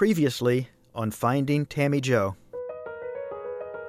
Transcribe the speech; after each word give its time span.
Previously 0.00 0.70
on 0.94 1.10
Finding 1.10 1.66
Tammy 1.66 2.00
Jo. 2.00 2.34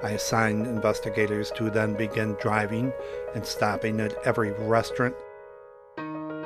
I 0.03 0.09
assigned 0.09 0.67
investigators 0.67 1.51
to 1.51 1.69
then 1.69 1.93
begin 1.93 2.35
driving 2.37 2.91
and 3.33 3.45
stopping 3.45 4.01
at 4.01 4.13
every 4.25 4.51
restaurant. 4.51 5.15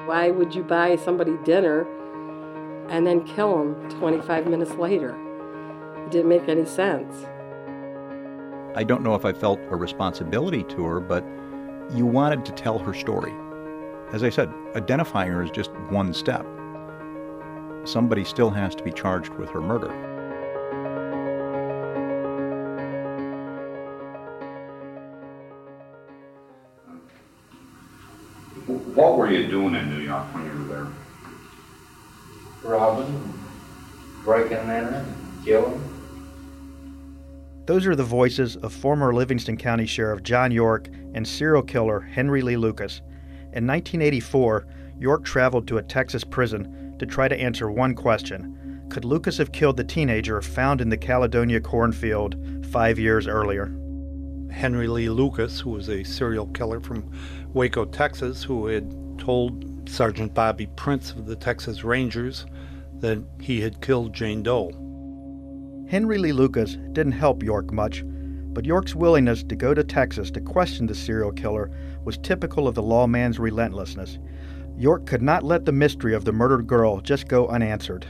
Why 0.05 0.29
would 0.29 0.53
you 0.53 0.61
buy 0.61 0.97
somebody 0.97 1.35
dinner 1.45 1.81
and 2.89 3.07
then 3.07 3.25
kill 3.25 3.57
them 3.57 3.89
25 3.89 4.45
minutes 4.45 4.73
later? 4.75 5.15
It 6.05 6.11
didn't 6.11 6.29
make 6.29 6.47
any 6.47 6.65
sense. 6.65 7.25
I 8.75 8.83
don't 8.83 9.01
know 9.01 9.15
if 9.15 9.25
I 9.25 9.33
felt 9.33 9.59
a 9.71 9.75
responsibility 9.75 10.61
to 10.61 10.85
her, 10.85 10.99
but 10.99 11.25
you 11.91 12.05
wanted 12.05 12.45
to 12.45 12.51
tell 12.51 12.77
her 12.77 12.93
story. 12.93 13.33
As 14.13 14.21
I 14.21 14.29
said, 14.29 14.53
identifying 14.75 15.31
her 15.31 15.41
is 15.41 15.49
just 15.49 15.71
one 15.89 16.13
step. 16.13 16.45
Somebody 17.85 18.23
still 18.23 18.49
has 18.49 18.75
to 18.75 18.83
be 18.83 18.91
charged 18.91 19.33
with 19.33 19.49
her 19.51 19.61
murder. 19.61 19.89
What 28.95 29.17
were 29.17 29.31
you 29.31 29.47
doing 29.47 29.75
in 29.75 29.89
New 29.89 30.03
York 30.03 30.25
when 30.33 30.45
you 30.45 30.51
were 30.51 30.75
there? 30.75 30.87
robbing, 32.65 33.33
breaking 34.23 34.57
and 34.57 34.71
entering, 34.71 35.15
killing. 35.43 35.81
Those 37.65 37.87
are 37.87 37.95
the 37.95 38.03
voices 38.03 38.57
of 38.57 38.73
former 38.73 39.13
Livingston 39.13 39.57
County 39.57 39.85
Sheriff 39.85 40.23
John 40.23 40.51
York 40.51 40.87
and 41.13 41.27
serial 41.27 41.63
killer 41.63 41.99
Henry 41.99 42.41
Lee 42.41 42.57
Lucas. 42.57 43.01
In 43.53 43.65
1984, 43.65 44.67
York 44.99 45.23
traveled 45.23 45.67
to 45.67 45.77
a 45.77 45.83
Texas 45.83 46.23
prison 46.23 46.84
to 46.99 47.05
try 47.05 47.27
to 47.27 47.39
answer 47.39 47.69
one 47.69 47.95
question 47.95 48.87
Could 48.89 49.05
Lucas 49.05 49.37
have 49.37 49.51
killed 49.51 49.77
the 49.77 49.83
teenager 49.83 50.41
found 50.41 50.81
in 50.81 50.89
the 50.89 50.97
Caledonia 50.97 51.59
cornfield 51.59 52.35
five 52.71 52.99
years 52.99 53.27
earlier? 53.27 53.75
Henry 54.51 54.87
Lee 54.87 55.09
Lucas, 55.09 55.59
who 55.59 55.71
was 55.71 55.89
a 55.89 56.03
serial 56.03 56.47
killer 56.47 56.79
from 56.79 57.11
Waco, 57.53 57.83
Texas, 57.83 58.43
who 58.43 58.67
had 58.67 58.89
told 59.19 59.89
Sergeant 59.89 60.33
Bobby 60.33 60.67
Prince 60.75 61.11
of 61.11 61.25
the 61.25 61.35
Texas 61.35 61.83
Rangers 61.83 62.45
that 62.99 63.21
he 63.41 63.59
had 63.61 63.81
killed 63.81 64.13
Jane 64.13 64.43
Doe. 64.43 64.71
Henry 65.89 66.17
Lee 66.17 66.31
Lucas 66.31 66.77
didn't 66.93 67.11
help 67.11 67.43
York 67.43 67.71
much, 67.71 68.03
but 68.05 68.65
York's 68.65 68.95
willingness 68.95 69.43
to 69.43 69.55
go 69.55 69.73
to 69.73 69.83
Texas 69.83 70.31
to 70.31 70.39
question 70.39 70.87
the 70.87 70.95
serial 70.95 71.31
killer 71.31 71.69
was 72.05 72.17
typical 72.17 72.67
of 72.67 72.75
the 72.75 72.81
lawman's 72.81 73.37
relentlessness. 73.37 74.17
York 74.77 75.05
could 75.05 75.21
not 75.21 75.43
let 75.43 75.63
the 75.63 75.71
mystery 75.71 76.13
of 76.13 76.25
the 76.25 76.33
murdered 76.33 76.67
girl 76.67 76.99
just 76.99 77.29
go 77.29 77.47
unanswered. 77.47 78.05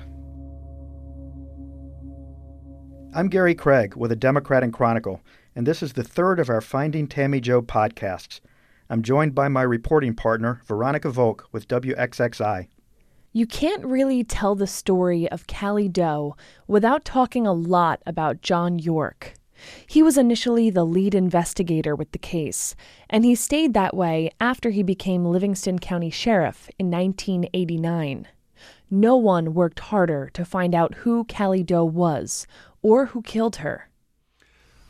I'm 3.14 3.30
Gary 3.30 3.54
Craig 3.54 3.96
with 3.96 4.10
the 4.10 4.16
Democrat 4.16 4.64
and 4.64 4.74
Chronicle, 4.74 5.22
and 5.56 5.66
this 5.66 5.84
is 5.84 5.94
the 5.94 6.04
third 6.04 6.40
of 6.40 6.50
our 6.50 6.62
Finding 6.62 7.08
Tammy 7.08 7.40
Jo 7.40 7.62
podcasts. 7.62 8.40
I'm 8.90 9.04
joined 9.04 9.36
by 9.36 9.48
my 9.48 9.62
reporting 9.62 10.16
partner, 10.16 10.62
Veronica 10.66 11.10
Volk, 11.12 11.48
with 11.52 11.68
WXXI. 11.68 12.68
You 13.32 13.46
can't 13.46 13.86
really 13.86 14.24
tell 14.24 14.56
the 14.56 14.66
story 14.66 15.30
of 15.30 15.46
Cali 15.46 15.88
Doe 15.88 16.36
without 16.68 17.06
talking 17.06 17.46
a 17.46 17.54
lot 17.54 18.02
about 18.08 18.42
John 18.42 18.80
York. 18.80 19.34
He 19.88 20.04
was 20.04 20.18
initially 20.18 20.70
the 20.70 20.86
lead 20.86 21.16
investigator 21.16 21.96
with 21.96 22.12
the 22.12 22.18
case, 22.18 22.76
and 23.10 23.24
he 23.24 23.36
stayed 23.36 23.74
that 23.74 23.96
way 23.96 24.32
after 24.40 24.70
he 24.70 24.84
became 24.84 25.26
Livingston 25.26 25.80
County 25.80 26.10
Sheriff 26.10 26.70
in 26.78 26.92
1989. 26.92 28.28
No 28.90 29.16
one 29.16 29.54
worked 29.54 29.80
harder 29.80 30.30
to 30.34 30.46
find 30.46 30.76
out 30.76 30.96
who 30.96 31.24
Cali 31.26 31.64
Doe 31.64 31.86
was 31.86 32.48
or 32.82 33.08
who 33.08 33.22
killed 33.22 33.58
her. 33.58 33.90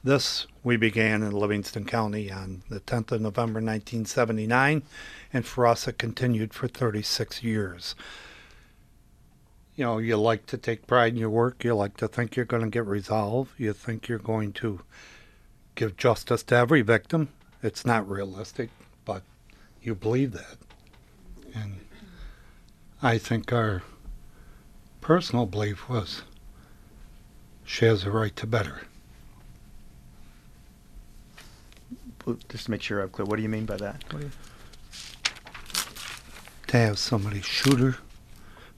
This 0.03 0.45
we 0.63 0.77
began 0.77 1.23
in 1.23 1.31
Livingston 1.31 1.85
County 1.85 2.31
on 2.31 2.61
the 2.69 2.79
10th 2.79 3.11
of 3.11 3.21
November 3.21 3.59
1979, 3.59 4.83
and 5.33 5.45
for 5.45 5.65
us 5.65 5.87
it 5.87 5.97
continued 5.97 6.53
for 6.53 6.67
36 6.67 7.41
years. 7.41 7.95
You 9.75 9.83
know, 9.83 9.97
you 9.97 10.15
like 10.15 10.45
to 10.47 10.57
take 10.57 10.87
pride 10.87 11.13
in 11.13 11.19
your 11.19 11.29
work, 11.29 11.63
you 11.63 11.75
like 11.75 11.97
to 11.97 12.07
think 12.07 12.35
you're 12.35 12.45
going 12.45 12.63
to 12.63 12.69
get 12.69 12.85
resolved, 12.85 13.51
you 13.57 13.73
think 13.73 14.07
you're 14.07 14.19
going 14.19 14.53
to 14.53 14.79
give 15.75 15.97
justice 15.97 16.43
to 16.43 16.55
every 16.55 16.81
victim. 16.81 17.29
It's 17.61 17.85
not 17.85 18.09
realistic, 18.09 18.69
but 19.03 19.23
you 19.81 19.93
believe 19.93 20.31
that. 20.31 20.57
And 21.53 21.81
I 23.01 23.17
think 23.17 23.51
our 23.51 23.83
personal 25.01 25.45
belief 25.45 25.89
was 25.89 26.23
she 27.65 27.85
has 27.85 28.05
a 28.05 28.11
right 28.11 28.35
to 28.37 28.47
better. 28.47 28.81
Just 32.49 32.65
to 32.65 32.71
make 32.71 32.81
sure 32.81 33.01
I'm 33.01 33.09
clear, 33.09 33.25
what 33.25 33.35
do 33.35 33.43
you 33.43 33.49
mean 33.49 33.65
by 33.65 33.77
that? 33.77 34.03
You... 34.13 34.31
To 36.67 36.77
have 36.77 36.97
somebody 36.97 37.41
shoot 37.41 37.79
her, 37.79 37.97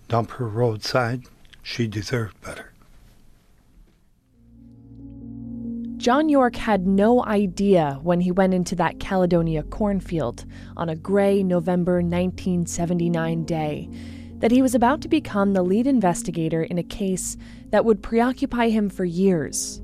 dump 0.07 0.31
her 0.31 0.47
roadside, 0.47 1.23
she 1.61 1.87
deserved 1.87 2.39
better. 2.41 2.71
John 5.97 6.29
York 6.29 6.55
had 6.55 6.87
no 6.87 7.25
idea 7.25 7.99
when 8.03 8.21
he 8.21 8.31
went 8.31 8.53
into 8.53 8.75
that 8.75 8.99
Caledonia 8.99 9.63
cornfield 9.63 10.45
on 10.77 10.89
a 10.89 10.95
gray 10.95 11.43
November 11.43 11.95
1979 11.95 13.43
day 13.45 13.89
that 14.37 14.51
he 14.51 14.61
was 14.61 14.75
about 14.75 15.01
to 15.01 15.07
become 15.07 15.53
the 15.53 15.63
lead 15.63 15.87
investigator 15.87 16.63
in 16.63 16.77
a 16.77 16.83
case 16.83 17.35
that 17.71 17.83
would 17.83 18.03
preoccupy 18.03 18.69
him 18.69 18.89
for 18.89 19.03
years. 19.03 19.81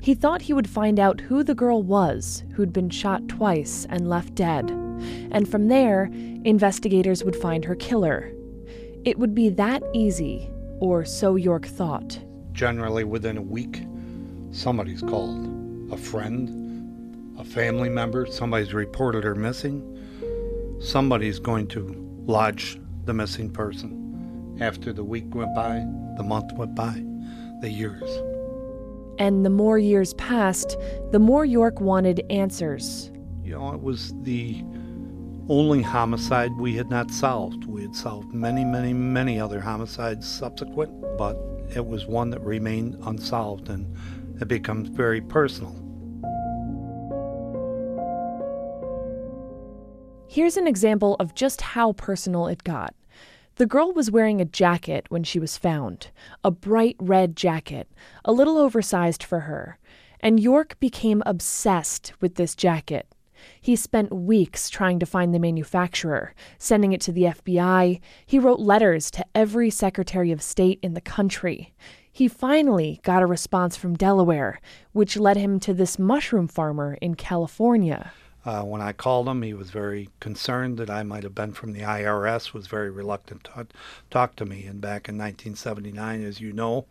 He 0.00 0.14
thought 0.14 0.42
he 0.42 0.52
would 0.52 0.70
find 0.70 1.00
out 1.00 1.20
who 1.20 1.42
the 1.42 1.54
girl 1.54 1.82
was 1.82 2.44
who'd 2.54 2.72
been 2.72 2.90
shot 2.90 3.26
twice 3.26 3.86
and 3.90 4.08
left 4.08 4.36
dead. 4.36 4.70
And 5.32 5.48
from 5.48 5.66
there, 5.66 6.04
investigators 6.44 7.24
would 7.24 7.36
find 7.36 7.64
her 7.64 7.74
killer. 7.74 8.32
It 9.06 9.20
would 9.20 9.36
be 9.36 9.50
that 9.50 9.84
easy, 9.92 10.50
or 10.80 11.04
so 11.04 11.36
York 11.36 11.64
thought. 11.64 12.18
Generally, 12.50 13.04
within 13.04 13.36
a 13.36 13.42
week, 13.42 13.84
somebody's 14.50 15.00
called 15.00 15.92
a 15.92 15.96
friend, 15.96 17.38
a 17.38 17.44
family 17.44 17.88
member, 17.88 18.26
somebody's 18.26 18.74
reported 18.74 19.22
her 19.22 19.36
missing. 19.36 19.80
Somebody's 20.80 21.38
going 21.38 21.68
to 21.68 21.94
lodge 22.26 22.80
the 23.04 23.14
missing 23.14 23.48
person. 23.48 24.58
After 24.60 24.92
the 24.92 25.04
week 25.04 25.32
went 25.32 25.54
by, 25.54 25.86
the 26.16 26.24
month 26.24 26.52
went 26.54 26.74
by, 26.74 27.00
the 27.60 27.70
years. 27.70 28.10
And 29.20 29.46
the 29.46 29.50
more 29.50 29.78
years 29.78 30.14
passed, 30.14 30.76
the 31.12 31.20
more 31.20 31.44
York 31.44 31.80
wanted 31.80 32.24
answers. 32.28 33.12
You 33.44 33.52
know, 33.52 33.72
it 33.72 33.80
was 33.80 34.12
the 34.22 34.64
only 35.48 35.80
homicide 35.80 36.52
we 36.58 36.74
had 36.74 36.90
not 36.90 37.10
solved. 37.10 37.64
We 37.66 37.82
had 37.82 37.94
solved 37.94 38.34
many, 38.34 38.64
many, 38.64 38.92
many 38.92 39.40
other 39.40 39.60
homicides 39.60 40.26
subsequent, 40.26 41.16
but 41.16 41.36
it 41.74 41.86
was 41.86 42.06
one 42.06 42.30
that 42.30 42.40
remained 42.40 42.96
unsolved 43.02 43.68
and 43.68 43.96
it 44.40 44.48
becomes 44.48 44.88
very 44.88 45.20
personal. 45.20 45.74
Here's 50.28 50.56
an 50.56 50.66
example 50.66 51.16
of 51.20 51.34
just 51.34 51.60
how 51.60 51.92
personal 51.92 52.48
it 52.48 52.64
got. 52.64 52.94
The 53.54 53.66
girl 53.66 53.92
was 53.92 54.10
wearing 54.10 54.40
a 54.40 54.44
jacket 54.44 55.06
when 55.08 55.24
she 55.24 55.38
was 55.38 55.56
found, 55.56 56.08
a 56.44 56.50
bright 56.50 56.96
red 56.98 57.36
jacket, 57.36 57.88
a 58.24 58.32
little 58.32 58.58
oversized 58.58 59.22
for 59.22 59.40
her, 59.40 59.78
and 60.20 60.38
York 60.38 60.78
became 60.80 61.22
obsessed 61.24 62.12
with 62.20 62.34
this 62.34 62.54
jacket. 62.54 63.06
He 63.60 63.76
spent 63.76 64.12
weeks 64.12 64.68
trying 64.70 64.98
to 65.00 65.06
find 65.06 65.34
the 65.34 65.38
manufacturer, 65.38 66.34
sending 66.58 66.92
it 66.92 67.00
to 67.02 67.12
the 67.12 67.24
FBI. 67.24 68.00
He 68.24 68.38
wrote 68.38 68.60
letters 68.60 69.10
to 69.12 69.24
every 69.34 69.70
Secretary 69.70 70.32
of 70.32 70.42
State 70.42 70.78
in 70.82 70.94
the 70.94 71.00
country. 71.00 71.74
He 72.10 72.28
finally 72.28 73.00
got 73.02 73.22
a 73.22 73.26
response 73.26 73.76
from 73.76 73.94
Delaware, 73.94 74.60
which 74.92 75.18
led 75.18 75.36
him 75.36 75.60
to 75.60 75.74
this 75.74 75.98
mushroom 75.98 76.48
farmer 76.48 76.96
in 77.02 77.14
California. 77.14 78.12
Uh, 78.46 78.62
when 78.62 78.80
I 78.80 78.92
called 78.92 79.28
him, 79.28 79.42
he 79.42 79.52
was 79.52 79.70
very 79.70 80.08
concerned 80.20 80.78
that 80.78 80.88
I 80.88 81.02
might 81.02 81.24
have 81.24 81.34
been 81.34 81.52
from 81.52 81.72
the 81.72 81.80
IRS, 81.80 82.52
was 82.52 82.68
very 82.68 82.90
reluctant 82.90 83.44
to 83.44 83.66
talk 84.08 84.36
to 84.36 84.46
me. 84.46 84.64
And 84.66 84.80
back 84.80 85.08
in 85.08 85.18
1979, 85.18 86.22
as 86.22 86.40
you 86.40 86.52
know, 86.52 86.86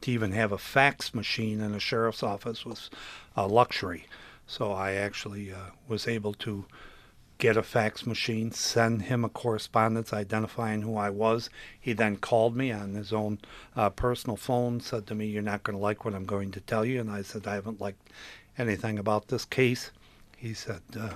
to 0.00 0.10
even 0.10 0.32
have 0.32 0.50
a 0.50 0.58
fax 0.58 1.14
machine 1.14 1.60
in 1.60 1.74
a 1.74 1.78
sheriff's 1.78 2.24
office 2.24 2.66
was 2.66 2.90
a 3.36 3.46
luxury. 3.46 4.06
So 4.46 4.72
I 4.72 4.92
actually 4.92 5.52
uh, 5.52 5.70
was 5.88 6.06
able 6.06 6.34
to 6.34 6.66
get 7.38 7.56
a 7.56 7.62
fax 7.62 8.06
machine, 8.06 8.50
send 8.50 9.02
him 9.02 9.24
a 9.24 9.28
correspondence 9.28 10.12
identifying 10.12 10.82
who 10.82 10.96
I 10.96 11.10
was. 11.10 11.50
He 11.78 11.92
then 11.92 12.16
called 12.16 12.56
me 12.56 12.72
on 12.72 12.94
his 12.94 13.12
own 13.12 13.38
uh, 13.74 13.90
personal 13.90 14.36
phone, 14.36 14.80
said 14.80 15.06
to 15.08 15.14
me, 15.14 15.26
You're 15.26 15.42
not 15.42 15.62
going 15.62 15.76
to 15.76 15.82
like 15.82 16.04
what 16.04 16.14
I'm 16.14 16.24
going 16.24 16.50
to 16.52 16.60
tell 16.60 16.84
you. 16.84 17.00
And 17.00 17.10
I 17.10 17.22
said, 17.22 17.46
I 17.46 17.54
haven't 17.54 17.80
liked 17.80 18.08
anything 18.56 18.98
about 18.98 19.28
this 19.28 19.44
case. 19.44 19.90
He 20.36 20.54
said 20.54 20.80
uh, 20.98 21.14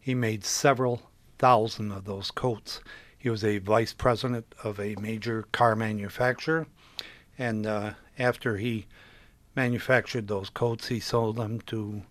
he 0.00 0.14
made 0.14 0.44
several 0.44 1.02
thousand 1.38 1.92
of 1.92 2.04
those 2.04 2.30
coats. 2.30 2.80
He 3.16 3.30
was 3.30 3.44
a 3.44 3.58
vice 3.58 3.92
president 3.92 4.52
of 4.64 4.80
a 4.80 4.96
major 4.96 5.44
car 5.52 5.76
manufacturer, 5.76 6.66
And 7.38 7.66
uh, 7.66 7.92
after 8.18 8.56
he 8.56 8.86
manufactured 9.54 10.28
those 10.28 10.50
coats, 10.50 10.88
he 10.88 11.00
sold 11.00 11.36
them 11.36 11.60
to 11.62 12.02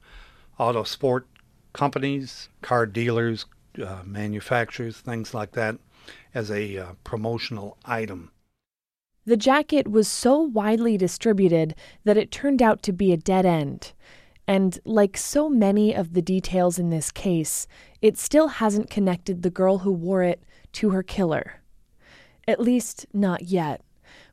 auto 0.58 0.84
sport 0.84 1.28
companies, 1.74 2.50
car 2.62 2.86
dealers, 2.86 3.46
uh, 3.84 4.02
manufacturers, 4.06 4.98
things 4.98 5.34
like 5.34 5.54
that, 5.54 5.78
as 6.34 6.52
a 6.52 6.78
uh, 6.78 6.86
promotional 7.04 7.78
item. 7.86 8.32
The 9.26 9.38
jacket 9.38 9.88
was 9.88 10.08
so 10.08 10.42
widely 10.42 10.98
distributed 10.98 11.76
that 12.04 12.18
it 12.18 12.32
turned 12.32 12.62
out 12.62 12.82
to 12.84 12.92
be 12.92 13.12
a 13.12 13.18
dead 13.18 13.46
end. 13.46 13.94
And 14.48 14.80
like 14.84 15.16
so 15.16 15.48
many 15.48 15.94
of 15.96 16.14
the 16.14 16.22
details 16.22 16.80
in 16.80 16.90
this 16.90 17.12
case, 17.12 17.68
it 18.02 18.18
still 18.18 18.48
hasn't 18.48 18.90
connected 18.90 19.42
the 19.42 19.52
girl 19.52 19.80
who 19.80 19.92
wore 19.92 20.24
it 20.24 20.44
to 20.74 20.90
her 20.90 21.04
killer. 21.04 21.62
At 22.48 22.60
least, 22.60 23.06
not 23.14 23.44
yet. 23.44 23.84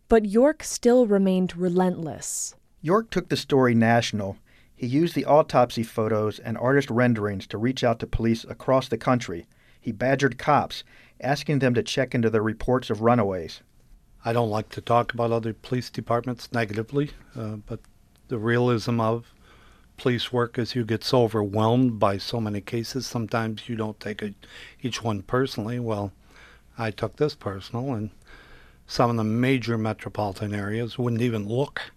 But 0.09 0.25
York 0.25 0.65
still 0.65 1.07
remained 1.07 1.57
relentless. 1.57 2.55
York 2.81 3.11
took 3.11 3.29
the 3.29 3.37
story 3.37 3.75
national. 3.75 4.39
He 4.77 4.87
used 4.87 5.17
the 5.17 5.25
autopsy 5.25 5.83
photos 5.83 6.39
and 6.39 6.57
artist 6.57 6.89
renderings 6.91 7.47
to 7.49 7.59
reach 7.59 7.83
out 7.83 7.99
to 8.01 8.07
police 8.07 8.45
across 8.45 8.89
the 8.89 8.97
country. 8.97 9.47
He 9.81 9.91
badgered 9.91 10.39
cops, 10.39 10.85
asking 11.21 11.59
them 11.59 11.75
to 11.75 11.83
check 11.83 12.15
into 12.15 12.31
the 12.31 12.41
reports 12.41 12.89
of 12.89 13.01
runaways. 13.01 13.63
I 14.25 14.33
don't 14.33 14.51
like 14.51 14.69
to 14.71 14.81
talk 14.81 15.13
about 15.13 15.33
other 15.33 15.53
police 15.53 15.91
departments 15.91 16.53
negatively, 16.53 17.11
uh, 17.35 17.57
but 17.67 17.81
the 18.29 18.39
realism 18.39 19.01
of 19.01 19.33
police 19.97 20.33
work 20.33 20.59
is 20.59 20.77
you 20.77 20.85
get 20.85 21.03
so 21.03 21.23
overwhelmed 21.23 21.99
by 21.99 22.19
so 22.19 22.41
many 22.41 22.61
cases. 22.61 23.07
Sometimes 23.07 23.69
you 23.69 23.75
don't 23.75 23.99
take 23.99 24.23
a, 24.23 24.35
each 24.83 25.03
one 25.03 25.23
personally. 25.23 25.81
Well, 25.81 26.13
I 26.79 26.93
took 26.93 27.17
this 27.17 27.35
personal, 27.35 27.93
and 27.93 28.11
some 28.87 29.11
of 29.11 29.17
the 29.17 29.25
major 29.25 29.77
metropolitan 29.77 30.55
areas 30.55 30.97
wouldn't 30.97 31.23
even 31.23 31.49
look. 31.49 31.91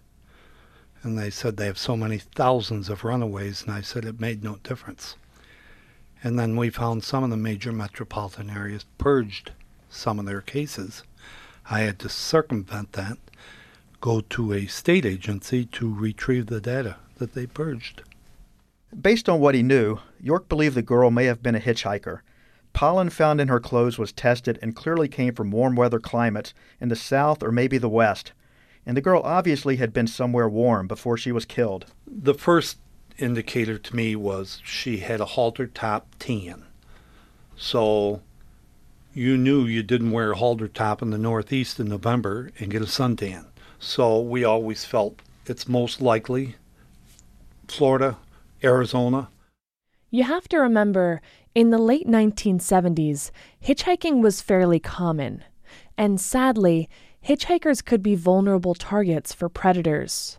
And 1.02 1.18
they 1.18 1.30
said 1.30 1.56
they 1.56 1.66
have 1.66 1.78
so 1.78 1.96
many 1.96 2.18
thousands 2.18 2.88
of 2.88 3.02
runaways, 3.04 3.62
and 3.62 3.72
I 3.72 3.80
said 3.80 4.04
it 4.04 4.20
made 4.20 4.44
no 4.44 4.58
difference. 4.62 5.16
And 6.22 6.38
then 6.38 6.56
we 6.56 6.70
found 6.70 7.02
some 7.02 7.24
of 7.24 7.30
the 7.30 7.36
major 7.36 7.72
metropolitan 7.72 8.50
areas 8.50 8.84
purged 8.98 9.50
some 9.90 10.18
of 10.18 10.26
their 10.26 10.40
cases. 10.40 11.02
I 11.68 11.80
had 11.80 11.98
to 12.00 12.08
circumvent 12.08 12.92
that, 12.92 13.18
go 14.00 14.20
to 14.20 14.52
a 14.52 14.66
state 14.66 15.04
agency 15.04 15.64
to 15.66 15.92
retrieve 15.92 16.46
the 16.46 16.60
data 16.60 16.96
that 17.18 17.34
they 17.34 17.46
purged. 17.46 18.02
Based 19.00 19.28
on 19.28 19.40
what 19.40 19.54
he 19.54 19.62
knew, 19.62 19.98
York 20.20 20.48
believed 20.48 20.74
the 20.74 20.82
girl 20.82 21.10
may 21.10 21.24
have 21.24 21.42
been 21.42 21.54
a 21.54 21.60
hitchhiker. 21.60 22.20
Pollen 22.72 23.10
found 23.10 23.40
in 23.40 23.48
her 23.48 23.60
clothes 23.60 23.98
was 23.98 24.12
tested 24.12 24.58
and 24.62 24.76
clearly 24.76 25.08
came 25.08 25.34
from 25.34 25.50
warm 25.50 25.74
weather 25.74 25.98
climates 25.98 26.54
in 26.80 26.88
the 26.88 26.96
south 26.96 27.42
or 27.42 27.50
maybe 27.50 27.78
the 27.78 27.88
west. 27.88 28.32
And 28.84 28.96
the 28.96 29.00
girl 29.00 29.22
obviously 29.24 29.76
had 29.76 29.92
been 29.92 30.06
somewhere 30.06 30.48
warm 30.48 30.88
before 30.88 31.16
she 31.16 31.32
was 31.32 31.44
killed. 31.44 31.86
The 32.06 32.34
first 32.34 32.78
indicator 33.18 33.78
to 33.78 33.96
me 33.96 34.16
was 34.16 34.60
she 34.64 34.98
had 34.98 35.20
a 35.20 35.24
halter 35.24 35.66
top 35.66 36.08
tan. 36.18 36.64
So 37.56 38.22
you 39.14 39.36
knew 39.36 39.64
you 39.64 39.82
didn't 39.82 40.10
wear 40.10 40.32
a 40.32 40.36
halter 40.36 40.68
top 40.68 41.02
in 41.02 41.10
the 41.10 41.18
Northeast 41.18 41.78
in 41.78 41.88
November 41.88 42.50
and 42.58 42.70
get 42.70 42.82
a 42.82 42.86
suntan. 42.86 43.46
So 43.78 44.20
we 44.20 44.44
always 44.44 44.84
felt 44.84 45.20
it's 45.46 45.68
most 45.68 46.00
likely 46.00 46.56
Florida, 47.68 48.16
Arizona. 48.64 49.28
You 50.10 50.24
have 50.24 50.48
to 50.48 50.58
remember, 50.58 51.20
in 51.54 51.70
the 51.70 51.78
late 51.78 52.06
1970s, 52.06 53.30
hitchhiking 53.62 54.22
was 54.22 54.40
fairly 54.40 54.78
common. 54.78 55.44
And 55.96 56.20
sadly, 56.20 56.88
hitchhikers 57.24 57.84
could 57.84 58.02
be 58.02 58.14
vulnerable 58.14 58.74
targets 58.74 59.32
for 59.32 59.48
predators. 59.48 60.38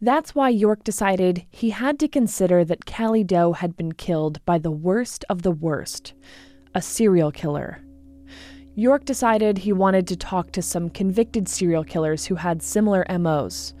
That's 0.00 0.34
why 0.34 0.50
York 0.50 0.84
decided 0.84 1.46
he 1.50 1.70
had 1.70 1.98
to 2.00 2.08
consider 2.08 2.64
that 2.64 2.84
Cali 2.84 3.24
Doe 3.24 3.52
had 3.52 3.76
been 3.76 3.92
killed 3.92 4.44
by 4.44 4.58
the 4.58 4.70
worst 4.70 5.24
of 5.28 5.42
the 5.42 5.52
worst 5.52 6.14
a 6.74 6.80
serial 6.80 7.32
killer. 7.32 7.82
York 8.76 9.04
decided 9.04 9.58
he 9.58 9.72
wanted 9.72 10.06
to 10.06 10.16
talk 10.16 10.52
to 10.52 10.62
some 10.62 10.88
convicted 10.88 11.48
serial 11.48 11.82
killers 11.82 12.26
who 12.26 12.36
had 12.36 12.62
similar 12.62 13.04
MOs. 13.18 13.74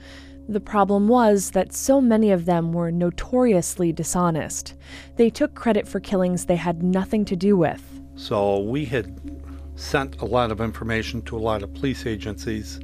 The 0.48 0.60
problem 0.60 1.06
was 1.06 1.52
that 1.52 1.72
so 1.72 2.00
many 2.00 2.32
of 2.32 2.44
them 2.44 2.72
were 2.72 2.90
notoriously 2.90 3.92
dishonest. 3.92 4.74
They 5.14 5.30
took 5.30 5.54
credit 5.54 5.86
for 5.86 6.00
killings 6.00 6.46
they 6.46 6.56
had 6.56 6.82
nothing 6.82 7.24
to 7.26 7.36
do 7.36 7.56
with. 7.56 7.80
So 8.16 8.58
we 8.58 8.84
had 8.84 9.16
sent 9.80 10.20
a 10.20 10.24
lot 10.24 10.52
of 10.52 10.60
information 10.60 11.22
to 11.22 11.36
a 11.36 11.40
lot 11.40 11.62
of 11.62 11.72
police 11.74 12.06
agencies 12.06 12.80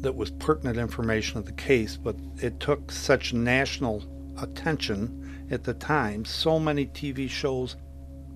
that 0.00 0.14
was 0.14 0.30
pertinent 0.32 0.76
information 0.76 1.38
of 1.38 1.46
the 1.46 1.52
case, 1.52 1.96
but 1.96 2.16
it 2.38 2.58
took 2.58 2.90
such 2.90 3.32
national 3.32 4.02
attention 4.38 5.46
at 5.50 5.64
the 5.64 5.74
time, 5.74 6.24
so 6.24 6.58
many 6.58 6.86
TV 6.86 7.28
shows, 7.28 7.76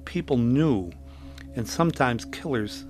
people 0.05 0.37
knew, 0.37 0.91
and 1.57 1.69
sometimes 1.69 2.25
killers 2.27 2.85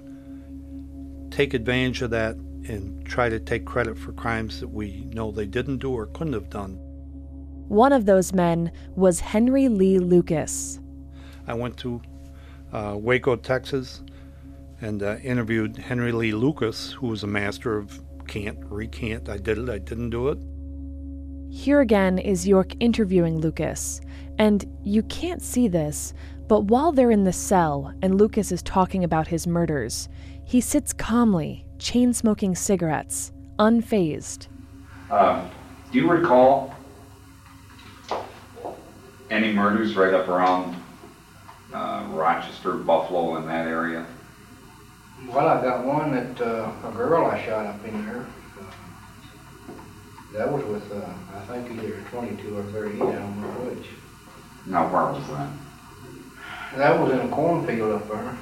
take 1.31 1.54
advantage 1.54 2.02
of 2.02 2.10
that 2.10 2.36
and 2.69 3.04
try 3.06 3.28
to 3.28 3.38
take 3.38 3.64
credit 3.64 3.98
for 3.98 4.12
crimes 4.12 4.60
that 4.60 4.69
we 4.69 5.04
know 5.12 5.31
they 5.31 5.46
didn't 5.46 5.78
do 5.78 5.92
or 5.92 6.06
couldn't 6.06 6.32
have 6.32 6.50
done. 6.50 6.75
One 7.69 7.92
of 7.92 8.06
those 8.06 8.32
men 8.32 8.70
was 8.96 9.20
Henry 9.20 9.69
Lee 9.69 9.98
Lucas. 9.98 10.81
I 11.46 11.54
went 11.54 11.76
to 11.78 12.00
uh, 12.72 12.96
Waco, 12.98 13.36
Texas, 13.36 14.02
and 14.84 15.02
uh, 15.02 15.16
interviewed 15.22 15.78
Henry 15.78 16.12
Lee 16.12 16.32
Lucas, 16.32 16.92
who 16.92 17.06
was 17.06 17.22
a 17.22 17.26
master 17.26 17.78
of 17.78 18.00
can't, 18.26 18.58
recant, 18.66 19.31
I 19.31 19.38
did 19.38 19.56
it, 19.56 19.70
I 19.70 19.78
didn't 19.78 20.10
do 20.10 20.28
it. 20.28 20.38
Here 21.50 21.81
again 21.81 22.19
is 22.19 22.46
York 22.46 22.72
interviewing 22.81 23.38
Lucas. 23.38 24.02
And 24.38 24.64
you 24.82 25.02
can't 25.04 25.40
see 25.40 25.69
this, 25.69 26.12
but 26.48 26.64
while 26.64 26.92
they're 26.92 27.10
in 27.10 27.25
the 27.25 27.32
cell 27.32 27.94
and 28.02 28.19
Lucas 28.19 28.52
is 28.52 28.62
talking 28.62 29.04
about 29.04 29.26
his 29.26 29.46
murders, 29.46 30.10
he 30.44 30.60
sits 30.60 30.92
calmly, 30.92 31.64
chain 31.78 32.12
smoking 32.12 32.54
cigarettes, 32.54 33.32
unfazed. 33.58 34.48
Uh, 35.10 35.48
do 35.92 35.98
you 35.98 36.10
recall 36.10 36.75
any 39.31 39.50
murders 39.50 39.96
right 39.96 40.12
up 40.12 40.28
around 40.28 40.76
uh, 41.72 42.06
Rochester, 42.10 42.75
Buffalo, 42.75 43.36
in 43.36 43.46
that 43.46 43.66
area? 43.66 44.04
Well, 45.28 45.48
I 45.48 45.62
got 45.62 45.84
one 45.84 46.12
that, 46.12 46.40
uh, 46.40 46.70
a 46.86 46.92
girl 46.92 47.26
I 47.26 47.44
shot 47.44 47.66
up 47.66 47.84
in 47.84 48.06
there. 48.06 48.26
That 50.34 50.52
was 50.52 50.64
with, 50.64 50.93
uh, 50.93 51.12
I 51.36 51.40
think 51.46 51.70
either 51.70 52.00
twenty-two 52.10 52.58
or 52.58 52.62
thirty, 52.64 52.96
I 52.96 53.12
don't 53.12 53.40
know 53.40 53.48
which. 53.64 53.86
Now, 54.66 54.88
where 54.88 55.12
was 55.12 55.26
that? 55.28 56.78
That 56.78 57.00
was 57.00 57.12
in 57.12 57.20
a 57.20 57.28
cornfield 57.28 57.93
up 57.93 58.08
there. 58.08 58.36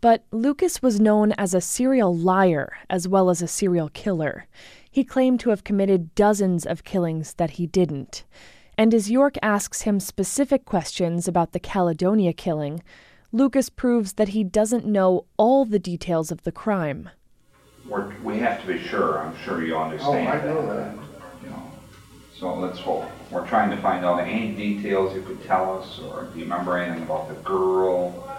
But 0.00 0.24
Lucas 0.30 0.82
was 0.82 1.00
known 1.00 1.32
as 1.32 1.54
a 1.54 1.60
serial 1.60 2.14
liar 2.14 2.76
as 2.90 3.08
well 3.08 3.30
as 3.30 3.42
a 3.42 3.48
serial 3.48 3.88
killer. 3.88 4.46
He 4.90 5.02
claimed 5.02 5.40
to 5.40 5.50
have 5.50 5.64
committed 5.64 6.14
dozens 6.14 6.66
of 6.66 6.84
killings 6.84 7.34
that 7.34 7.52
he 7.52 7.66
didn't. 7.66 8.24
And 8.76 8.92
as 8.92 9.10
York 9.10 9.36
asks 9.42 9.82
him 9.82 9.98
specific 9.98 10.66
questions 10.66 11.26
about 11.26 11.52
the 11.52 11.58
Caledonia 11.58 12.32
killing, 12.32 12.82
Lucas 13.34 13.68
proves 13.68 14.12
that 14.12 14.28
he 14.28 14.44
doesn't 14.44 14.86
know 14.86 15.24
all 15.36 15.64
the 15.64 15.80
details 15.80 16.30
of 16.30 16.44
the 16.44 16.52
crime. 16.52 17.10
We're, 17.84 18.14
we 18.22 18.38
have 18.38 18.60
to 18.60 18.66
be 18.68 18.78
sure, 18.78 19.18
I'm 19.18 19.36
sure 19.38 19.64
you 19.64 19.76
understand 19.76 20.28
Oh, 20.28 20.30
I 20.30 20.36
that. 20.38 20.46
know 20.46 20.66
that. 20.68 20.94
You 21.42 21.50
know, 21.50 21.72
so 22.38 22.54
let's 22.54 22.78
hope, 22.78 23.06
we're 23.32 23.44
trying 23.48 23.70
to 23.70 23.76
find 23.78 24.04
out 24.04 24.20
any 24.20 24.52
details 24.52 25.16
you 25.16 25.22
could 25.22 25.42
tell 25.44 25.80
us, 25.80 25.98
or 25.98 26.28
do 26.32 26.38
you 26.38 26.44
remember 26.44 26.78
anything 26.78 27.02
about 27.02 27.26
the 27.26 27.34
girl 27.42 28.38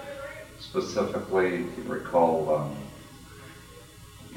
specifically? 0.62 1.58
Do 1.58 1.74
you 1.78 1.84
recall, 1.88 2.56
um, 2.56 2.78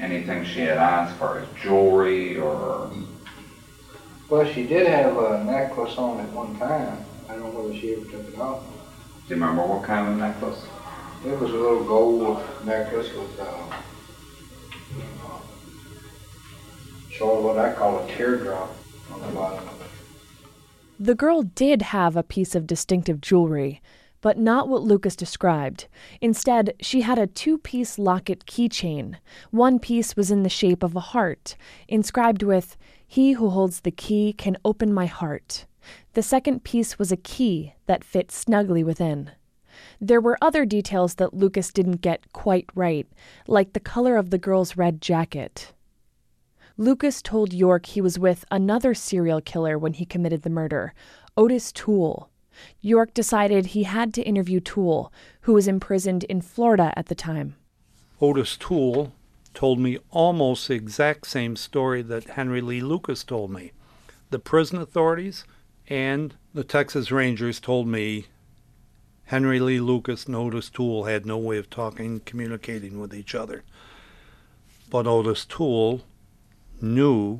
anything 0.01 0.43
she 0.43 0.59
had 0.59 0.77
on 0.77 1.07
as 1.07 1.13
far 1.17 1.39
as 1.39 1.47
jewelry 1.61 2.37
or, 2.37 2.91
Well, 4.29 4.45
she 4.51 4.63
did 4.67 4.87
have 4.87 5.15
a 5.17 5.41
necklace 5.45 5.97
on 5.97 6.19
at 6.19 6.29
one 6.33 6.59
time. 6.59 6.97
I 7.29 7.37
don't 7.37 7.53
know 7.53 7.61
whether 7.61 7.79
she 7.79 7.93
ever 7.95 8.03
took 8.11 8.27
it 8.33 8.37
off. 8.37 8.61
Do 9.29 9.35
you 9.35 9.41
remember 9.41 9.61
what 9.61 9.83
kind 9.83 10.07
of 10.07 10.17
necklace? 10.17 10.65
It 11.23 11.39
was 11.39 11.51
a 11.51 11.53
little 11.53 11.83
gold 11.83 12.43
necklace 12.65 13.13
with, 13.13 13.39
uh, 13.39 13.75
sort 17.15 17.37
of 17.37 17.43
what 17.43 17.59
I 17.59 17.71
call 17.73 17.99
a 17.99 18.07
teardrop 18.07 18.75
on 19.11 19.21
the 19.21 19.27
bottom 19.27 19.67
of 19.69 19.81
it. 19.81 19.87
The 20.99 21.13
girl 21.13 21.43
did 21.43 21.83
have 21.83 22.15
a 22.15 22.23
piece 22.23 22.55
of 22.55 22.65
distinctive 22.65 23.21
jewelry, 23.21 23.83
but 24.21 24.39
not 24.39 24.67
what 24.67 24.81
Lucas 24.81 25.15
described. 25.15 25.87
Instead, 26.21 26.73
she 26.81 27.01
had 27.01 27.19
a 27.19 27.27
two 27.27 27.59
piece 27.59 27.99
locket 27.99 28.47
keychain. 28.47 29.17
One 29.51 29.77
piece 29.77 30.15
was 30.15 30.31
in 30.31 30.41
the 30.41 30.49
shape 30.49 30.81
of 30.81 30.95
a 30.95 31.11
heart, 31.11 31.55
inscribed 31.87 32.41
with, 32.41 32.77
He 33.05 33.33
who 33.33 33.51
holds 33.51 33.81
the 33.81 33.91
key 33.91 34.33
can 34.33 34.57
open 34.65 34.91
my 34.91 35.05
heart. 35.05 35.67
The 36.13 36.23
second 36.23 36.63
piece 36.63 36.99
was 36.99 37.11
a 37.11 37.17
key 37.17 37.73
that 37.85 38.03
fit 38.03 38.31
snugly 38.31 38.83
within. 38.83 39.31
There 40.01 40.21
were 40.21 40.37
other 40.41 40.65
details 40.65 41.15
that 41.15 41.33
Lucas 41.33 41.71
didn't 41.71 42.01
get 42.01 42.31
quite 42.33 42.65
right, 42.75 43.07
like 43.47 43.73
the 43.73 43.79
color 43.79 44.17
of 44.17 44.29
the 44.29 44.37
girl's 44.37 44.77
red 44.77 45.01
jacket. 45.01 45.73
Lucas 46.77 47.21
told 47.21 47.53
York 47.53 47.87
he 47.87 48.01
was 48.01 48.17
with 48.17 48.45
another 48.51 48.93
serial 48.93 49.41
killer 49.41 49.77
when 49.77 49.93
he 49.93 50.05
committed 50.05 50.43
the 50.43 50.49
murder, 50.49 50.93
Otis 51.35 51.71
Toole. 51.71 52.29
York 52.81 53.13
decided 53.13 53.67
he 53.67 53.83
had 53.83 54.13
to 54.13 54.21
interview 54.23 54.59
Toole, 54.59 55.11
who 55.41 55.53
was 55.53 55.67
imprisoned 55.67 56.23
in 56.25 56.41
Florida 56.41 56.93
at 56.95 57.07
the 57.07 57.15
time. 57.15 57.55
Otis 58.21 58.57
Toole 58.57 59.13
told 59.53 59.79
me 59.79 59.97
almost 60.09 60.67
the 60.67 60.73
exact 60.73 61.27
same 61.27 61.55
story 61.55 62.01
that 62.01 62.31
Henry 62.31 62.61
Lee 62.61 62.81
Lucas 62.81 63.23
told 63.23 63.51
me. 63.51 63.71
The 64.29 64.39
prison 64.39 64.79
authorities 64.79 65.43
and 65.89 66.35
the 66.53 66.63
Texas 66.63 67.11
Rangers 67.11 67.59
told 67.59 67.87
me 67.87 68.27
Henry 69.25 69.59
Lee 69.59 69.79
Lucas 69.79 70.25
and 70.25 70.35
Otis 70.35 70.69
Toole 70.69 71.05
had 71.05 71.25
no 71.25 71.37
way 71.37 71.57
of 71.57 71.69
talking, 71.69 72.19
communicating 72.21 72.99
with 72.99 73.13
each 73.13 73.33
other. 73.33 73.63
But 74.89 75.07
Otis 75.07 75.45
Toole 75.45 76.01
knew 76.79 77.39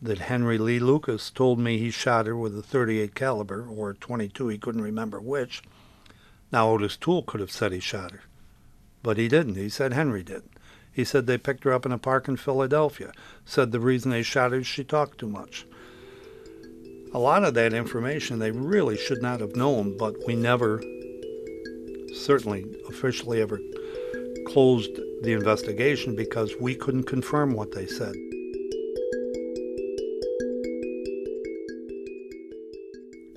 that 0.00 0.18
Henry 0.18 0.58
Lee 0.58 0.78
Lucas 0.78 1.30
told 1.30 1.58
me 1.58 1.78
he 1.78 1.90
shot 1.90 2.26
her 2.26 2.36
with 2.36 2.56
a 2.58 2.62
38 2.62 3.14
caliber 3.14 3.66
or 3.66 3.94
22, 3.94 4.48
he 4.48 4.58
couldn't 4.58 4.82
remember 4.82 5.20
which. 5.20 5.62
Now 6.50 6.68
Otis 6.70 6.96
Toole 6.96 7.22
could 7.22 7.40
have 7.40 7.52
said 7.52 7.72
he 7.72 7.80
shot 7.80 8.10
her, 8.10 8.22
but 9.02 9.16
he 9.16 9.28
didn't. 9.28 9.54
He 9.54 9.68
said 9.68 9.92
Henry 9.92 10.22
did. 10.22 10.42
He 10.92 11.04
said 11.04 11.26
they 11.26 11.38
picked 11.38 11.64
her 11.64 11.72
up 11.72 11.86
in 11.86 11.92
a 11.92 11.98
park 11.98 12.28
in 12.28 12.36
Philadelphia. 12.36 13.12
Said 13.46 13.72
the 13.72 13.80
reason 13.80 14.10
they 14.10 14.22
shot 14.22 14.52
her 14.52 14.58
is 14.58 14.66
she 14.66 14.84
talked 14.84 15.18
too 15.18 15.28
much. 15.28 15.66
A 17.14 17.18
lot 17.18 17.44
of 17.44 17.52
that 17.54 17.74
information 17.74 18.38
they 18.38 18.50
really 18.50 18.96
should 18.96 19.20
not 19.20 19.40
have 19.40 19.54
known, 19.54 19.98
but 19.98 20.16
we 20.26 20.34
never, 20.34 20.82
certainly 22.14 22.64
officially 22.88 23.42
ever 23.42 23.60
closed 24.46 24.96
the 25.22 25.32
investigation 25.32 26.16
because 26.16 26.54
we 26.58 26.74
couldn't 26.74 27.04
confirm 27.04 27.52
what 27.52 27.72
they 27.72 27.86
said. 27.86 28.14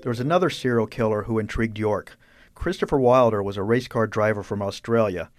There 0.00 0.10
was 0.10 0.20
another 0.20 0.48
serial 0.48 0.86
killer 0.86 1.24
who 1.24 1.38
intrigued 1.38 1.78
York. 1.78 2.18
Christopher 2.54 2.98
Wilder 2.98 3.42
was 3.42 3.58
a 3.58 3.62
race 3.62 3.88
car 3.88 4.06
driver 4.06 4.42
from 4.42 4.62
Australia. 4.62 5.30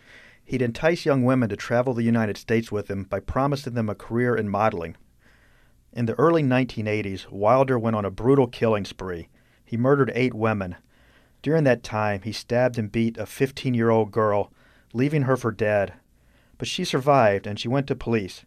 He'd 0.45 0.61
entice 0.61 1.05
young 1.05 1.23
women 1.23 1.49
to 1.49 1.55
travel 1.55 1.95
the 1.95 2.03
United 2.03 2.37
States 2.37 2.71
with 2.71 2.87
him 2.87 3.05
by 3.05 3.19
promising 3.19 3.73
them 3.73 3.89
a 3.89 3.95
career 3.95 4.35
in 4.35 4.47
modeling. 4.47 4.95
In 5.97 6.05
the 6.05 6.19
early 6.19 6.43
1980s, 6.43 7.27
Wilder 7.31 7.79
went 7.79 7.95
on 7.95 8.05
a 8.05 8.11
brutal 8.11 8.45
killing 8.45 8.85
spree. 8.85 9.29
He 9.65 9.77
murdered 9.77 10.11
eight 10.13 10.35
women. 10.35 10.75
During 11.41 11.63
that 11.63 11.81
time, 11.81 12.21
he 12.21 12.31
stabbed 12.31 12.77
and 12.77 12.91
beat 12.91 13.17
a 13.17 13.25
15 13.25 13.73
year 13.73 13.89
old 13.89 14.11
girl, 14.11 14.53
leaving 14.93 15.23
her 15.23 15.35
for 15.35 15.51
dead. 15.51 15.95
But 16.59 16.67
she 16.67 16.85
survived 16.85 17.47
and 17.47 17.59
she 17.59 17.67
went 17.67 17.87
to 17.87 17.95
police. 17.95 18.45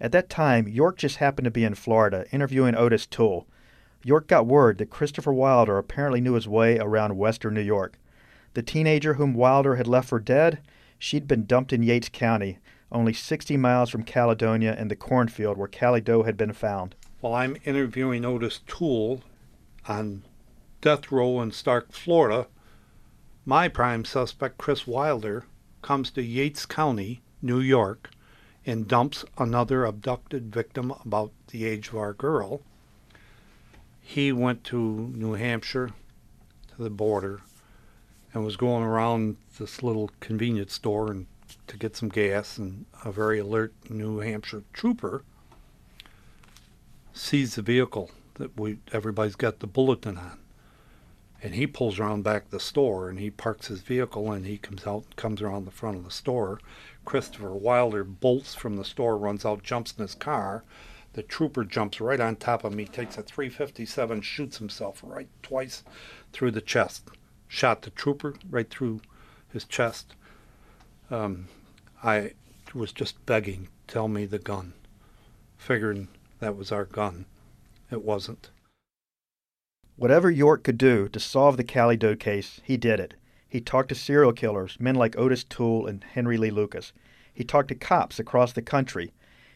At 0.00 0.12
that 0.12 0.30
time, 0.30 0.68
York 0.68 0.96
just 0.96 1.16
happened 1.16 1.46
to 1.46 1.50
be 1.50 1.64
in 1.64 1.74
Florida 1.74 2.24
interviewing 2.30 2.76
Otis 2.76 3.04
Toole. 3.04 3.48
York 4.04 4.28
got 4.28 4.46
word 4.46 4.78
that 4.78 4.88
Christopher 4.88 5.32
Wilder 5.32 5.78
apparently 5.78 6.20
knew 6.20 6.34
his 6.34 6.46
way 6.46 6.78
around 6.78 7.16
western 7.16 7.54
New 7.54 7.62
York. 7.62 7.98
The 8.54 8.62
teenager 8.62 9.14
whom 9.14 9.34
Wilder 9.34 9.74
had 9.74 9.88
left 9.88 10.08
for 10.08 10.20
dead 10.20 10.60
She'd 10.98 11.28
been 11.28 11.44
dumped 11.44 11.72
in 11.72 11.82
Yates 11.82 12.08
County, 12.08 12.58
only 12.92 13.12
60 13.12 13.56
miles 13.56 13.90
from 13.90 14.02
Caledonia 14.02 14.74
and 14.78 14.90
the 14.90 14.96
cornfield 14.96 15.56
where 15.56 15.68
Cali 15.68 16.00
Doe 16.00 16.22
had 16.22 16.36
been 16.36 16.52
found. 16.52 16.94
While 17.20 17.34
I'm 17.34 17.56
interviewing 17.64 18.24
Otis 18.24 18.60
Toole 18.66 19.22
on 19.88 20.22
death 20.80 21.10
row 21.10 21.40
in 21.40 21.50
Starke, 21.50 21.92
Florida, 21.92 22.46
my 23.44 23.68
prime 23.68 24.04
suspect, 24.04 24.58
Chris 24.58 24.86
Wilder, 24.86 25.44
comes 25.82 26.10
to 26.10 26.22
Yates 26.22 26.66
County, 26.66 27.22
New 27.42 27.60
York, 27.60 28.10
and 28.64 28.88
dumps 28.88 29.24
another 29.38 29.84
abducted 29.84 30.52
victim 30.52 30.92
about 31.04 31.32
the 31.48 31.64
age 31.64 31.88
of 31.88 31.96
our 31.96 32.12
girl. 32.12 32.60
He 34.00 34.32
went 34.32 34.64
to 34.64 35.12
New 35.14 35.34
Hampshire, 35.34 35.90
to 36.76 36.82
the 36.82 36.90
border, 36.90 37.40
and 38.32 38.44
was 38.44 38.56
going 38.56 38.82
around 38.82 39.36
this 39.58 39.82
little 39.82 40.10
convenience 40.20 40.74
store 40.74 41.10
and 41.10 41.26
to 41.66 41.76
get 41.76 41.96
some 41.96 42.08
gas 42.08 42.58
and 42.58 42.86
a 43.04 43.12
very 43.12 43.38
alert 43.38 43.72
New 43.88 44.18
Hampshire 44.18 44.62
trooper 44.72 45.22
sees 47.12 47.54
the 47.54 47.62
vehicle 47.62 48.10
that 48.34 48.58
we 48.58 48.78
everybody's 48.92 49.36
got 49.36 49.60
the 49.60 49.66
bulletin 49.66 50.18
on. 50.18 50.38
And 51.42 51.54
he 51.54 51.66
pulls 51.66 51.98
around 51.98 52.22
back 52.22 52.50
the 52.50 52.60
store 52.60 53.08
and 53.08 53.18
he 53.18 53.30
parks 53.30 53.68
his 53.68 53.82
vehicle 53.82 54.32
and 54.32 54.46
he 54.46 54.58
comes 54.58 54.86
out 54.86 55.16
comes 55.16 55.42
around 55.42 55.64
the 55.64 55.70
front 55.70 55.96
of 55.96 56.04
the 56.04 56.10
store. 56.10 56.60
Christopher 57.04 57.54
Wilder 57.54 58.04
bolts 58.04 58.54
from 58.54 58.76
the 58.76 58.84
store, 58.84 59.16
runs 59.16 59.44
out, 59.44 59.62
jumps 59.62 59.94
in 59.96 60.02
his 60.02 60.14
car. 60.14 60.64
The 61.12 61.22
trooper 61.22 61.64
jumps 61.64 62.00
right 62.00 62.20
on 62.20 62.36
top 62.36 62.64
of 62.64 62.74
me, 62.74 62.84
takes 62.84 63.16
a 63.16 63.22
357, 63.22 64.20
shoots 64.20 64.58
himself 64.58 65.00
right 65.02 65.28
twice 65.42 65.82
through 66.32 66.50
the 66.50 66.60
chest 66.60 67.08
shot 67.48 67.82
the 67.82 67.90
trooper 67.90 68.34
right 68.50 68.68
through 68.68 69.00
his 69.52 69.64
chest. 69.64 70.14
Um, 71.10 71.48
I 72.02 72.32
was 72.74 72.92
just 72.92 73.24
begging, 73.26 73.68
tell 73.86 74.08
me 74.08 74.26
the 74.26 74.38
gun, 74.38 74.72
figuring 75.56 76.08
that 76.40 76.56
was 76.56 76.72
our 76.72 76.84
gun. 76.84 77.26
It 77.90 78.04
wasn't. 78.04 78.50
Whatever 79.96 80.30
York 80.30 80.64
could 80.64 80.78
do 80.78 81.08
to 81.08 81.20
solve 81.20 81.56
the 81.56 81.64
Cali 81.64 81.96
Doe 81.96 82.16
case, 82.16 82.60
he 82.64 82.76
did 82.76 83.00
it. 83.00 83.14
He 83.48 83.60
talked 83.60 83.88
to 83.90 83.94
serial 83.94 84.32
killers, 84.32 84.76
men 84.78 84.94
like 84.94 85.16
Otis 85.16 85.44
Toole 85.44 85.86
and 85.86 86.04
Henry 86.04 86.36
Lee 86.36 86.50
Lucas. 86.50 86.92
He 87.32 87.44
talked 87.44 87.68
to 87.68 87.74
cops 87.74 88.18
across 88.18 88.52
the 88.52 88.60
country. 88.62 89.12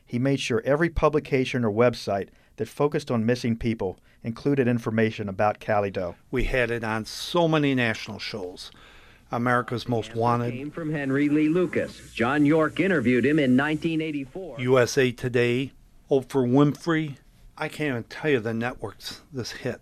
He 0.07 0.19
made 0.19 0.40
sure 0.40 0.62
every 0.64 0.88
publication 0.88 1.64
or 1.64 1.71
website 1.71 2.28
that 2.57 2.69
focused 2.69 3.11
on 3.11 3.26
missing 3.26 3.57
people 3.57 3.99
included 4.23 4.69
information 4.69 5.28
about 5.28 5.61
Cali 5.61 5.90
Doe. 5.90 6.14
We 6.30 6.45
had 6.45 6.71
it 6.71 6.85
on 6.85 7.04
so 7.04 7.49
many 7.49 7.75
national 7.75 8.19
shows. 8.19 8.71
America's 9.32 9.88
Most 9.88 10.14
Wanted. 10.14 10.52
Came 10.52 10.70
from 10.70 10.90
Henry 10.90 11.28
Lee 11.28 11.49
Lucas. 11.49 12.12
John 12.12 12.44
York 12.44 12.80
interviewed 12.80 13.25
him 13.25 13.38
in 13.38 13.56
1984. 13.56 14.60
USA 14.60 15.12
Today, 15.12 15.72
Oprah 16.10 16.49
Winfrey. 16.49 17.16
I 17.56 17.68
can't 17.68 17.90
even 17.90 18.04
tell 18.04 18.30
you 18.30 18.40
the 18.40 18.54
networks 18.54 19.20
this 19.32 19.52
hit. 19.52 19.80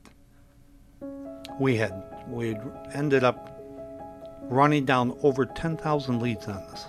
We 1.59 1.77
had 1.77 2.05
we 2.29 2.57
ended 2.93 3.25
up 3.25 3.59
running 4.43 4.85
down 4.85 5.17
over 5.23 5.47
10,000 5.47 6.21
leads 6.21 6.47
on 6.47 6.63
this. 6.71 6.87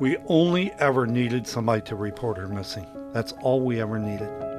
We 0.00 0.16
only 0.28 0.72
ever 0.78 1.06
needed 1.06 1.46
somebody 1.46 1.82
to 1.82 1.96
report 1.96 2.38
her 2.38 2.48
missing. 2.48 2.86
That's 3.12 3.32
all 3.42 3.60
we 3.60 3.80
ever 3.80 3.98
needed. 3.98 4.49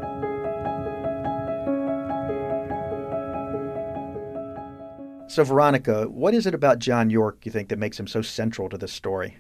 So, 5.32 5.46
Veronica, 5.46 6.10
what 6.10 6.34
is 6.34 6.46
it 6.46 6.54
about 6.54 6.80
John 6.80 7.10
York 7.10 7.46
you 7.46 7.54
think 7.54 7.70
that 7.70 7.80
makes 7.80 7.98
him 7.98 8.06
so 8.06 8.22
central 8.22 8.68
to 8.68 8.78
this 8.78 8.92
story? 8.92 9.38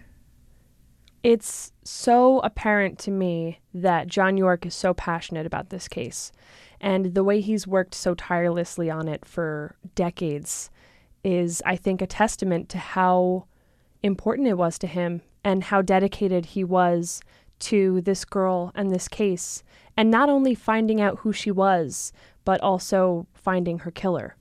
It's 1.21 1.73
so 1.83 2.39
apparent 2.45 2.97
to 2.99 3.11
me 3.11 3.59
that 3.73 4.07
John 4.07 4.37
York 4.37 4.65
is 4.65 4.73
so 4.73 4.93
passionate 4.93 5.45
about 5.45 5.69
this 5.69 5.89
case. 5.89 6.31
And 6.79 7.13
the 7.13 7.25
way 7.25 7.41
he's 7.41 7.67
worked 7.67 7.93
so 7.93 8.15
tirelessly 8.15 8.89
on 8.89 9.09
it 9.09 9.25
for 9.25 9.75
decades 9.93 10.69
is, 11.25 11.61
I 11.65 11.75
think, 11.75 12.01
a 12.01 12.07
testament 12.07 12.69
to 12.69 12.77
how 12.77 13.47
important 14.01 14.47
it 14.47 14.57
was 14.57 14.79
to 14.79 14.87
him 14.87 15.19
and 15.43 15.61
how 15.61 15.81
dedicated 15.81 16.45
he 16.45 16.63
was 16.63 17.19
to 17.59 17.99
this 17.99 18.23
girl 18.23 18.71
and 18.75 18.91
this 18.91 19.09
case. 19.09 19.61
And 19.97 20.09
not 20.09 20.29
only 20.29 20.55
finding 20.55 21.01
out 21.01 21.19
who 21.19 21.33
she 21.33 21.51
was, 21.51 22.13
but 22.45 22.61
also 22.61 23.27
finding 23.33 23.79
her 23.79 23.91
killer 23.91 24.37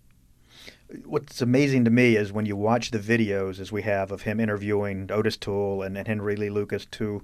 what's 1.05 1.41
amazing 1.41 1.85
to 1.85 1.91
me 1.91 2.17
is 2.17 2.33
when 2.33 2.47
you 2.47 2.57
watch 2.57 2.91
the 2.91 2.99
videos 2.99 3.61
as 3.61 3.71
we 3.73 3.83
have 3.83 4.11
of 4.11 4.23
him 4.23 4.41
interviewing 4.41 5.11
Otis 5.11 5.37
Toole 5.37 5.83
and, 5.83 5.97
Henry 5.97 6.37
Lee 6.37 6.51
Lucas, 6.51 6.87
two, 6.87 7.23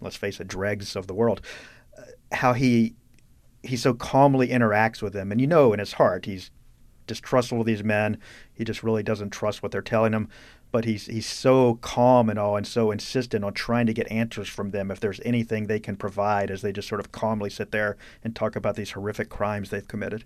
let's 0.00 0.16
face 0.16 0.40
it, 0.40 0.48
dregs 0.48 0.96
of 0.96 1.06
the 1.06 1.14
world, 1.14 1.40
uh, 1.98 2.02
how 2.32 2.52
he 2.52 2.94
he 3.62 3.76
so 3.76 3.92
calmly 3.92 4.48
interacts 4.48 5.02
with 5.02 5.12
them, 5.12 5.30
and 5.30 5.40
you 5.40 5.46
know 5.46 5.72
in 5.72 5.78
his 5.78 5.94
heart 5.94 6.24
he's 6.24 6.50
distrustful 7.06 7.60
of 7.60 7.66
these 7.66 7.84
men. 7.84 8.18
He 8.54 8.64
just 8.64 8.82
really 8.82 9.02
doesn't 9.02 9.30
trust 9.30 9.62
what 9.62 9.72
they're 9.72 9.82
telling 9.82 10.12
him. 10.12 10.28
But 10.72 10.84
he's 10.84 11.06
he's 11.06 11.26
so 11.26 11.74
calm 11.82 12.30
and 12.30 12.38
all, 12.38 12.56
and 12.56 12.64
so 12.64 12.92
insistent 12.92 13.44
on 13.44 13.52
trying 13.54 13.86
to 13.86 13.92
get 13.92 14.10
answers 14.10 14.48
from 14.48 14.70
them 14.70 14.92
if 14.92 15.00
there's 15.00 15.20
anything 15.24 15.66
they 15.66 15.80
can 15.80 15.96
provide, 15.96 16.48
as 16.48 16.62
they 16.62 16.70
just 16.70 16.86
sort 16.86 17.00
of 17.00 17.10
calmly 17.10 17.50
sit 17.50 17.72
there 17.72 17.96
and 18.22 18.36
talk 18.36 18.54
about 18.54 18.76
these 18.76 18.92
horrific 18.92 19.28
crimes 19.28 19.70
they've 19.70 19.88
committed. 19.88 20.24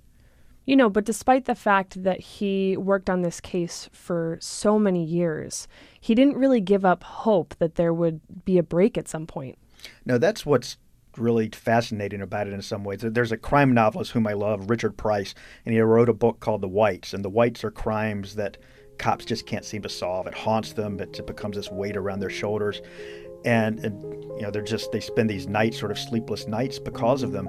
You 0.67 0.77
know, 0.77 0.89
but 0.89 1.05
despite 1.05 1.45
the 1.45 1.55
fact 1.55 2.03
that 2.05 2.21
he 2.21 2.77
worked 2.77 3.11
on 3.11 3.21
this 3.23 3.41
case 3.41 3.91
for 3.93 4.39
so 4.41 4.79
many 4.79 5.05
years, 5.05 5.69
he 6.01 6.15
didn't 6.15 6.39
really 6.39 6.61
give 6.61 6.85
up 6.85 7.05
hope 7.05 7.55
that 7.59 7.75
there 7.75 7.93
would 7.93 8.21
be 8.45 8.57
a 8.57 8.63
break 8.63 8.97
at 8.97 9.09
some 9.09 9.27
point. 9.27 9.59
No, 10.07 10.17
that's 10.17 10.47
what's 10.47 10.79
really 11.19 11.51
fascinating 11.51 12.23
about 12.23 12.47
it 12.47 12.55
in 12.55 12.63
some 12.63 12.83
ways. 12.83 13.01
There's 13.03 13.31
a 13.31 13.37
crime 13.37 13.75
novelist 13.75 14.13
whom 14.13 14.27
I 14.27 14.33
love, 14.33 14.71
Richard 14.71 14.97
Price, 14.97 15.35
and 15.67 15.75
he 15.75 15.81
wrote 15.81 16.09
a 16.09 16.15
book 16.15 16.41
called 16.41 16.63
The 16.63 16.69
Whites, 16.69 17.13
and 17.13 17.25
the 17.25 17.31
whites 17.31 17.63
are 17.63 17.71
crimes 17.71 18.35
that 18.37 18.57
cops 18.99 19.25
just 19.25 19.47
can't 19.47 19.65
seem 19.65 19.83
to 19.83 19.89
solve. 19.89 20.27
It 20.27 20.35
haunts 20.35 20.73
them, 20.73 20.99
it 20.99 21.27
becomes 21.27 21.57
this 21.57 21.71
weight 21.71 21.97
around 21.97 22.21
their 22.21 22.31
shoulders. 22.31 22.81
and, 23.45 23.79
and 23.85 24.03
you 24.37 24.43
know 24.43 24.51
they're 24.51 24.63
just 24.63 24.91
they 24.91 25.01
spend 25.01 25.29
these 25.29 25.47
nights, 25.47 25.79
sort 25.79 25.93
of 25.93 25.99
sleepless 25.99 26.47
nights, 26.47 26.79
because 26.79 27.23
of 27.23 27.33
them. 27.33 27.49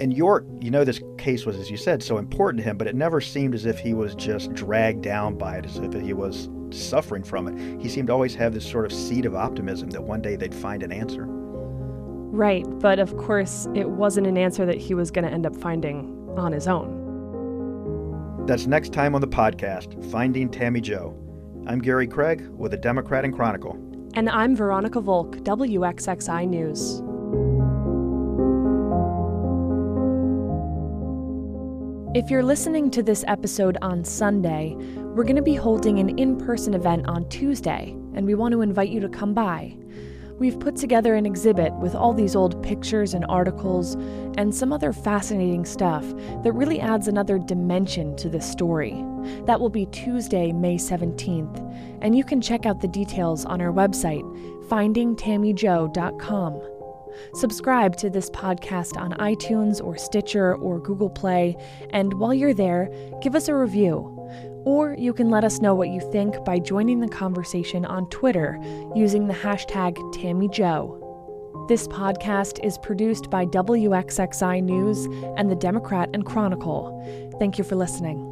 And 0.00 0.16
York, 0.16 0.46
you 0.60 0.70
know, 0.70 0.84
this 0.84 1.00
case 1.18 1.44
was, 1.44 1.56
as 1.56 1.70
you 1.70 1.76
said, 1.76 2.02
so 2.02 2.18
important 2.18 2.62
to 2.62 2.68
him, 2.68 2.78
but 2.78 2.86
it 2.86 2.94
never 2.94 3.20
seemed 3.20 3.54
as 3.54 3.66
if 3.66 3.78
he 3.78 3.94
was 3.94 4.14
just 4.14 4.52
dragged 4.54 5.02
down 5.02 5.36
by 5.36 5.58
it, 5.58 5.66
as 5.66 5.76
if 5.76 5.92
he 5.92 6.12
was 6.12 6.48
suffering 6.70 7.22
from 7.22 7.46
it. 7.48 7.80
He 7.80 7.88
seemed 7.88 8.06
to 8.06 8.12
always 8.12 8.34
have 8.34 8.54
this 8.54 8.68
sort 8.68 8.86
of 8.86 8.92
seed 8.92 9.26
of 9.26 9.34
optimism 9.34 9.90
that 9.90 10.02
one 10.02 10.22
day 10.22 10.36
they'd 10.36 10.54
find 10.54 10.82
an 10.82 10.92
answer. 10.92 11.26
Right, 11.26 12.64
but 12.80 12.98
of 12.98 13.16
course, 13.18 13.68
it 13.74 13.90
wasn't 13.90 14.26
an 14.26 14.38
answer 14.38 14.64
that 14.64 14.78
he 14.78 14.94
was 14.94 15.10
going 15.10 15.26
to 15.26 15.30
end 15.30 15.44
up 15.44 15.54
finding 15.54 16.32
on 16.38 16.52
his 16.52 16.66
own. 16.66 16.98
That's 18.46 18.66
next 18.66 18.92
time 18.92 19.14
on 19.14 19.20
the 19.20 19.28
podcast, 19.28 20.10
Finding 20.10 20.48
Tammy 20.48 20.80
Jo. 20.80 21.16
I'm 21.66 21.80
Gary 21.80 22.08
Craig 22.08 22.48
with 22.48 22.70
the 22.70 22.78
Democrat 22.78 23.24
and 23.24 23.34
Chronicle. 23.34 23.74
And 24.14 24.28
I'm 24.30 24.56
Veronica 24.56 25.00
Volk, 25.00 25.36
WXXI 25.38 26.48
News. 26.48 27.02
If 32.14 32.30
you're 32.30 32.42
listening 32.42 32.90
to 32.90 33.02
this 33.02 33.24
episode 33.26 33.78
on 33.80 34.04
Sunday, 34.04 34.74
we're 34.76 35.24
going 35.24 35.36
to 35.36 35.40
be 35.40 35.54
holding 35.54 35.98
an 35.98 36.18
in 36.18 36.36
person 36.36 36.74
event 36.74 37.06
on 37.06 37.26
Tuesday, 37.30 37.96
and 38.12 38.26
we 38.26 38.34
want 38.34 38.52
to 38.52 38.60
invite 38.60 38.90
you 38.90 39.00
to 39.00 39.08
come 39.08 39.32
by. 39.32 39.74
We've 40.38 40.60
put 40.60 40.76
together 40.76 41.14
an 41.14 41.24
exhibit 41.24 41.72
with 41.76 41.94
all 41.94 42.12
these 42.12 42.36
old 42.36 42.62
pictures 42.62 43.14
and 43.14 43.24
articles 43.30 43.94
and 44.36 44.54
some 44.54 44.74
other 44.74 44.92
fascinating 44.92 45.64
stuff 45.64 46.04
that 46.44 46.52
really 46.52 46.80
adds 46.80 47.08
another 47.08 47.38
dimension 47.38 48.14
to 48.16 48.28
this 48.28 48.46
story. 48.46 49.02
That 49.46 49.58
will 49.58 49.70
be 49.70 49.86
Tuesday, 49.86 50.52
May 50.52 50.76
17th, 50.76 51.98
and 52.02 52.14
you 52.14 52.24
can 52.24 52.42
check 52.42 52.66
out 52.66 52.82
the 52.82 52.88
details 52.88 53.46
on 53.46 53.62
our 53.62 53.72
website, 53.72 54.20
findingtammyjo.com. 54.68 56.71
Subscribe 57.34 57.96
to 57.96 58.10
this 58.10 58.30
podcast 58.30 58.96
on 58.96 59.12
iTunes 59.14 59.82
or 59.82 59.96
Stitcher 59.96 60.54
or 60.56 60.80
Google 60.80 61.10
Play, 61.10 61.56
and 61.90 62.14
while 62.14 62.34
you're 62.34 62.54
there, 62.54 62.90
give 63.20 63.34
us 63.34 63.48
a 63.48 63.54
review. 63.54 64.18
Or 64.64 64.94
you 64.96 65.12
can 65.12 65.28
let 65.28 65.44
us 65.44 65.60
know 65.60 65.74
what 65.74 65.88
you 65.88 66.00
think 66.12 66.44
by 66.44 66.58
joining 66.58 67.00
the 67.00 67.08
conversation 67.08 67.84
on 67.84 68.08
Twitter 68.10 68.58
using 68.94 69.26
the 69.26 69.34
hashtag 69.34 69.96
TammyJo. 70.14 71.68
This 71.68 71.86
podcast 71.88 72.64
is 72.64 72.78
produced 72.78 73.30
by 73.30 73.46
WXXI 73.46 74.62
News 74.62 75.06
and 75.36 75.50
the 75.50 75.56
Democrat 75.56 76.10
and 76.12 76.24
Chronicle. 76.24 77.32
Thank 77.38 77.58
you 77.58 77.64
for 77.64 77.76
listening. 77.76 78.31